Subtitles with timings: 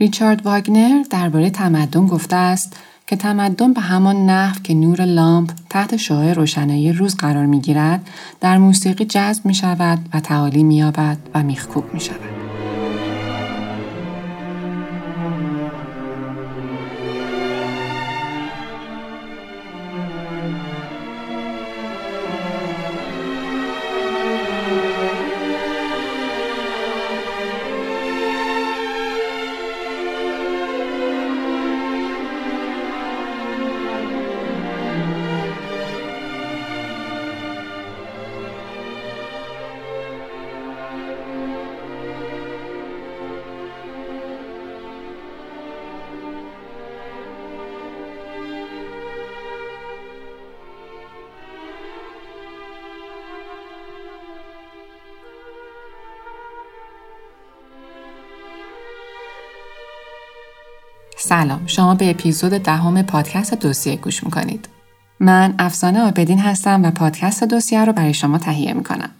[0.00, 5.96] ریچارد واگنر درباره تمدن گفته است که تمدن به همان نحو که نور لامپ تحت
[5.96, 8.08] شعاع روشنایی روز قرار می گیرد
[8.40, 10.82] در موسیقی جذب می شود و تعالی می
[11.34, 12.39] و میخکوب می شود.
[61.30, 61.60] سلام.
[61.66, 64.68] شما به اپیزود دهم پادکست دوسیه گوش می‌کنید.
[65.20, 69.10] من افسانه آبدین هستم و پادکست دوسیه رو برای شما تهیه می‌کنم.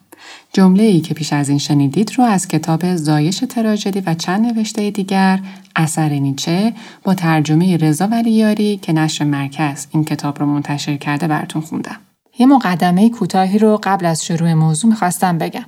[0.53, 4.91] جمله ای که پیش از این شنیدید رو از کتاب زایش تراژدی و چند نوشته
[4.91, 5.41] دیگر
[5.77, 6.73] اثر نیچه
[7.05, 11.97] با ترجمه رضا ولیاری که نشر مرکز این کتاب رو منتشر کرده براتون خوندم.
[12.39, 15.65] یه مقدمه کوتاهی رو قبل از شروع موضوع می‌خواستم بگم.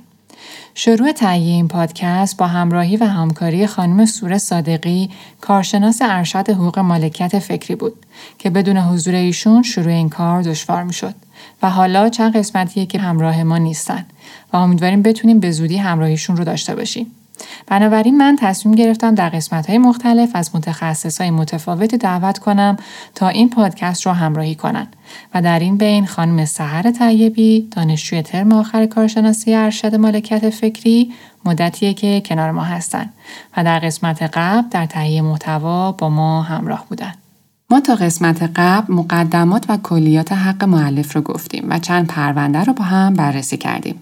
[0.75, 5.09] شروع تهیه این پادکست با همراهی و همکاری خانم سوره صادقی
[5.41, 8.05] کارشناس ارشد حقوق مالکیت فکری بود
[8.37, 11.15] که بدون حضور ایشون شروع این کار دشوار می‌شد
[11.61, 14.05] و حالا چند قسمتیه که همراه ما نیستن
[14.53, 17.11] و امیدواریم بتونیم به زودی همراهیشون رو داشته باشیم.
[17.67, 22.77] بنابراین من تصمیم گرفتم در قسمت های مختلف از متخصص های متفاوتی دعوت کنم
[23.15, 24.95] تا این پادکست رو همراهی کنند
[25.33, 31.11] و در این بین خانم سهر طیبی دانشجوی ترم آخر کارشناسی ارشد مالکیت فکری
[31.45, 33.13] مدتیه که کنار ما هستند
[33.57, 37.17] و در قسمت قبل در تهیه محتوا با ما همراه بودند.
[37.69, 42.73] ما تا قسمت قبل مقدمات و کلیات حق معلف رو گفتیم و چند پرونده رو
[42.73, 43.95] با هم بررسی کردیم.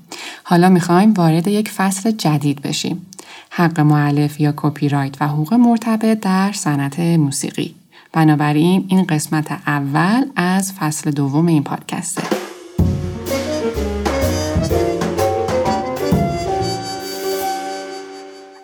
[0.44, 3.06] حالا می‌خوایم وارد یک فصل جدید بشیم.
[3.50, 7.76] حق معلف یا کپی رایت و حقوق مرتبط در صنعت موسیقی.
[8.14, 12.24] بنابراین این قسمت اول از فصل دوم این پادکسته.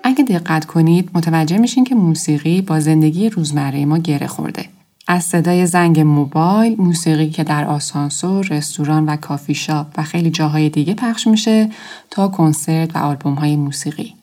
[0.04, 4.66] اگه دقت کنید متوجه میشین که موسیقی با زندگی روزمره ما گره خورده.
[5.08, 10.70] از صدای زنگ موبایل، موسیقی که در آسانسور، رستوران و کافی شاپ و خیلی جاهای
[10.70, 11.70] دیگه پخش میشه
[12.12, 14.14] تا کنسرت و آلبوم های موسیقی.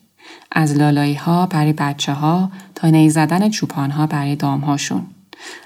[0.51, 5.05] از لالایی ها برای بچه ها تا نی زدن چوپان ها برای دام هاشون.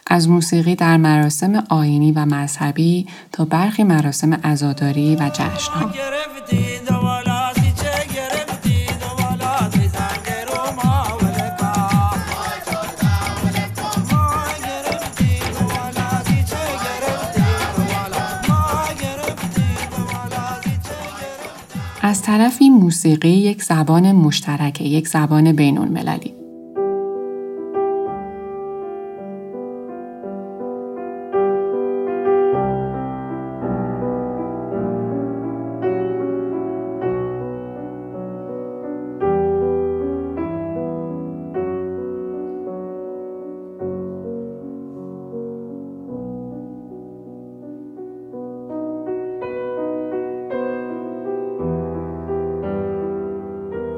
[0.08, 5.92] از موسیقی در مراسم آینی و مذهبی تا برخی مراسم عزاداری و جشن ها.
[22.02, 26.39] از طرفی موسیقی یک زبان مشترکه یک زبان بین المللی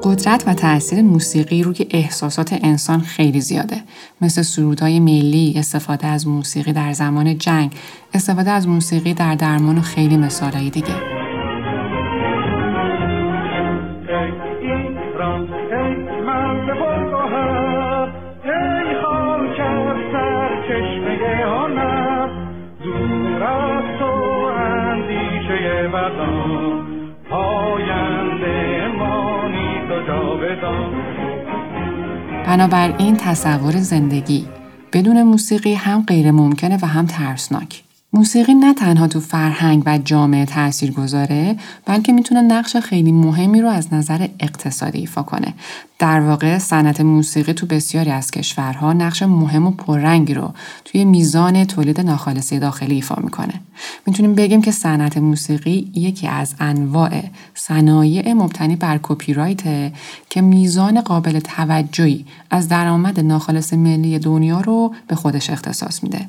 [0.04, 3.76] قدرت و تاثیر موسیقی روی احساسات انسان خیلی زیاده.
[4.20, 7.72] مثل سرودهای ملی استفاده از موسیقی در زمان جنگ
[8.14, 11.22] استفاده از موسیقی در درمان و خیلی مثالهای دیگه.
[32.52, 34.48] بنابراین تصور زندگی
[34.92, 37.82] بدون موسیقی هم غیر ممکنه و هم ترسناک.
[38.14, 41.56] موسیقی نه تنها تو فرهنگ و جامعه تاثیر گذاره
[41.86, 45.54] بلکه می‌تونه نقش خیلی مهمی رو از نظر اقتصادی ایفا کنه.
[45.98, 50.54] در واقع صنعت موسیقی تو بسیاری از کشورها نقش مهم و پررنگی رو
[50.84, 53.60] توی میزان تولید ناخالصی داخلی ایفا می‌کنه.
[54.06, 57.22] می‌تونیم بگیم که صنعت موسیقی یکی از انواع
[57.54, 59.56] صنایع مبتنی بر کپی
[60.30, 66.26] که میزان قابل توجهی از درآمد ناخالص ملی دنیا رو به خودش اختصاص میده.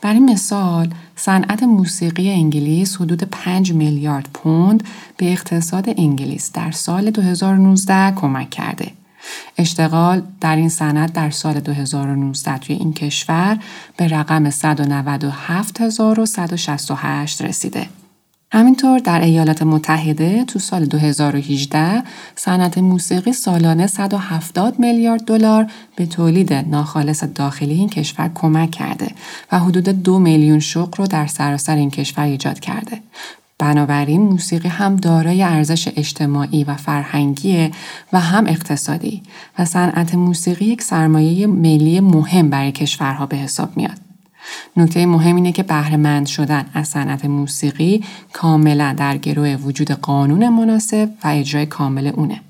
[0.00, 4.84] برای مثال صنعت موسیقی انگلیس حدود 5 میلیارد پوند
[5.16, 8.92] به اقتصاد انگلیس در سال 2019 کمک کرده
[9.58, 13.58] اشتغال در این صنعت در سال 2019 توی این کشور
[13.96, 18.01] به رقم 197168 رسیده.
[18.54, 22.02] همینطور در ایالات متحده تو سال 2018
[22.36, 25.66] صنعت موسیقی سالانه 170 میلیارد دلار
[25.96, 29.08] به تولید ناخالص داخلی این کشور کمک کرده
[29.52, 32.98] و حدود دو میلیون شغل رو در سراسر این کشور ایجاد کرده.
[33.58, 37.70] بنابراین موسیقی هم دارای ارزش اجتماعی و فرهنگی
[38.12, 39.22] و هم اقتصادی
[39.58, 44.01] و صنعت موسیقی یک سرمایه ملی مهم برای کشورها به حساب میاد.
[44.76, 51.10] نکته مهم اینه که بهرهمند شدن از صنعت موسیقی کاملا در گروه وجود قانون مناسب
[51.24, 52.40] و اجرای کامل اونه.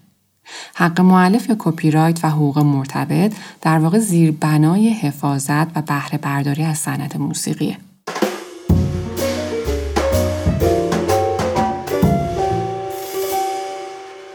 [0.74, 6.62] حق معلف یا کپی رایت و حقوق مرتبط در واقع زیربنای حفاظت و بهره برداری
[6.62, 7.76] از صنعت موسیقیه.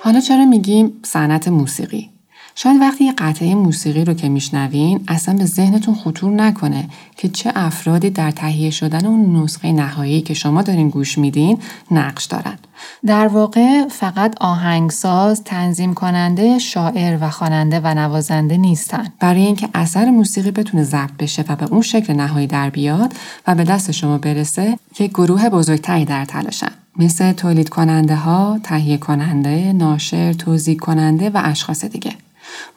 [0.02, 2.17] حالا چرا میگیم صنعت موسیقی؟
[2.60, 7.52] شاید وقتی یه قطعه موسیقی رو که میشنوین اصلا به ذهنتون خطور نکنه که چه
[7.56, 11.60] افرادی در تهیه شدن اون نسخه نهایی که شما دارین گوش میدین
[11.92, 12.58] نقش دارن.
[13.06, 19.08] در واقع فقط آهنگساز، تنظیم کننده، شاعر و خواننده و نوازنده نیستن.
[19.20, 23.14] برای اینکه اثر موسیقی بتونه ضبط بشه و به اون شکل نهایی در بیاد
[23.48, 26.72] و به دست شما برسه، یک گروه بزرگتری در تلاشن.
[26.96, 32.12] مثل تولید کننده ها، تهیه کننده، ناشر، توضیح کننده و اشخاص دیگه.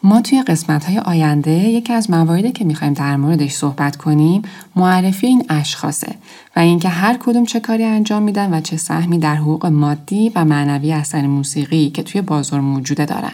[0.03, 4.43] ما توی قسمت های آینده یکی از مواردی که می‌خوایم در موردش صحبت کنیم
[4.77, 6.15] معرفی این اشخاصه
[6.57, 10.45] و اینکه هر کدوم چه کاری انجام میدن و چه سهمی در حقوق مادی و
[10.45, 13.33] معنوی اثر موسیقی که توی بازار موجوده دارن.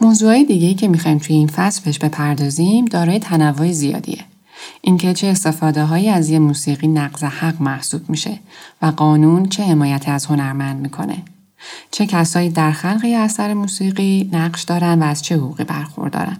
[0.00, 4.31] موضوعی دیگه که می‌خوایم توی این فصل بهش بپردازیم دارای تنوع زیادیه.
[4.80, 8.38] اینکه چه استفاده هایی از یه موسیقی نقض حق محسوب میشه
[8.82, 11.22] و قانون چه حمایتی از هنرمند می‌کنه.
[11.90, 16.36] چه کسایی در خلق یه اثر موسیقی نقش دارن و از چه حقوقی برخوردارن.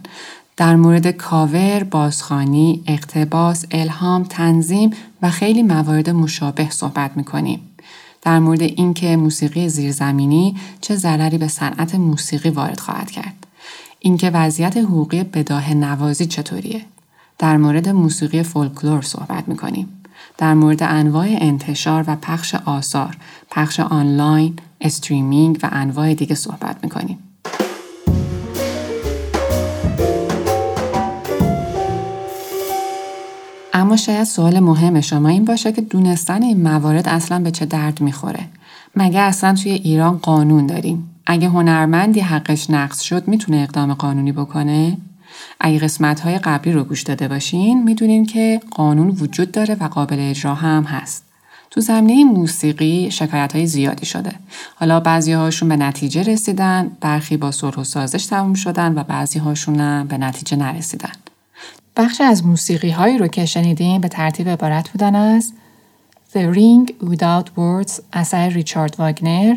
[0.57, 4.91] در مورد کاور، بازخانی، اقتباس، الهام، تنظیم
[5.23, 7.61] و خیلی موارد مشابه صحبت می‌کنیم.
[8.23, 13.47] در مورد اینکه موسیقی زیرزمینی چه ضرری به صنعت موسیقی وارد خواهد کرد.
[13.99, 16.85] اینکه وضعیت حقوقی بداه نوازی چطوریه؟
[17.43, 19.89] در مورد موسیقی فولکلور صحبت می کنیم.
[20.39, 23.17] در مورد انواع انتشار و پخش آثار،
[23.51, 27.19] پخش آنلاین، استریمینگ و انواع دیگه صحبت می کنیم.
[33.73, 38.01] اما شاید سوال مهم شما این باشه که دونستن این موارد اصلا به چه درد
[38.01, 38.45] می‌خوره.
[38.97, 44.97] مگه اصلا توی ایران قانون داریم؟ اگه هنرمندی حقش نقص شد می‌تونه اقدام قانونی بکنه؟
[45.61, 50.17] اگه قسمت های قبلی رو گوش داده باشین می‌دونین که قانون وجود داره و قابل
[50.21, 51.25] اجرا هم هست.
[51.71, 54.33] تو زمینه موسیقی شکایت های زیادی شده.
[54.75, 59.39] حالا بعضی هاشون به نتیجه رسیدن، برخی با صلح و سازش تموم شدن و بعضی
[59.39, 61.13] هاشون هم به نتیجه نرسیدن.
[61.97, 65.53] بخش از موسیقی هایی رو که شنیدیم به ترتیب عبارت بودن از
[66.33, 69.57] The Ring Without Words اثر ریچارد واگنر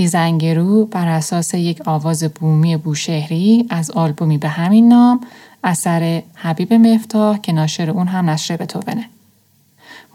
[0.00, 5.20] دیزنگرو بر اساس یک آواز بومی بوشهری از آلبومی به همین نام
[5.64, 9.08] اثر حبیب مفتاح که ناشر اون هم نشر بتوونه.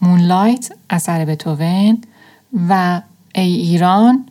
[0.01, 1.97] مونلایت اثر بتوون
[2.69, 3.01] و
[3.35, 4.25] ای ایران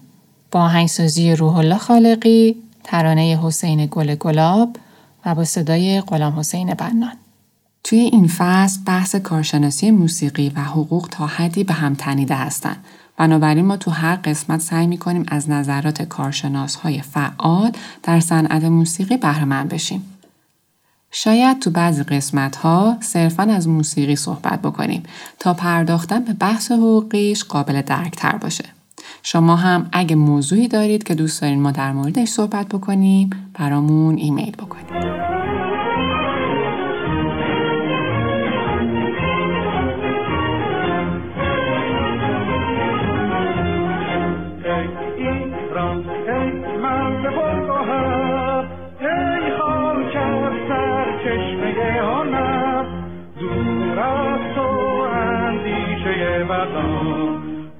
[0.51, 4.77] با هنگسازی روح الله خالقی ترانه حسین گل گلاب
[5.27, 7.17] و با صدای غلام حسین بنان.
[7.85, 12.85] توی این فصل بحث کارشناسی موسیقی و حقوق تا حدی به هم تنیده هستند
[13.17, 19.17] بنابراین ما تو هر قسمت سعی می‌کنیم از نظرات کارشناس های فعال در صنعت موسیقی
[19.17, 20.11] بهره بشیم.
[21.11, 25.03] شاید تو بعضی قسمت ها صرفا از موسیقی صحبت بکنیم
[25.39, 28.65] تا پرداختن به بحث حقوقیش قابل درکتر باشه.
[29.23, 34.57] شما هم اگه موضوعی دارید که دوست دارین ما در موردش صحبت بکنیم برامون ایمیل
[34.57, 35.04] بکنید.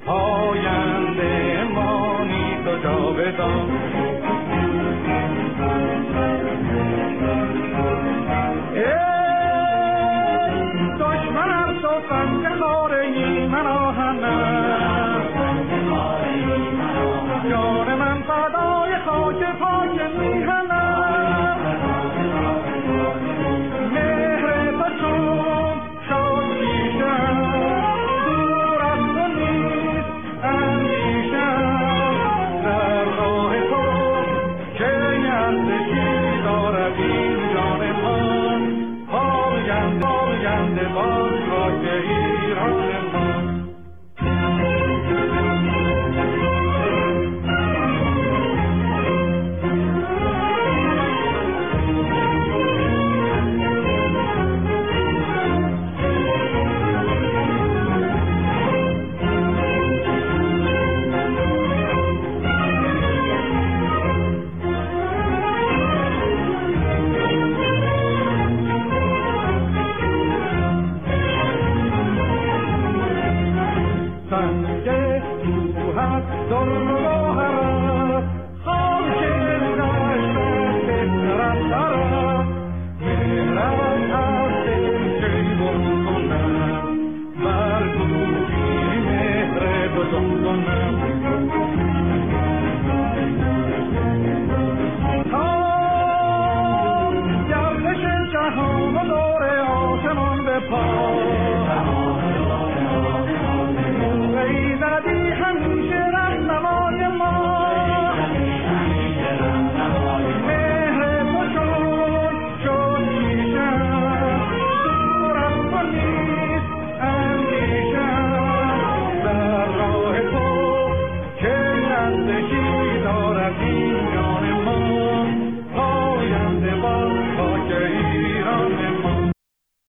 [0.07, 4.24] پاینده ما نیست جاودان.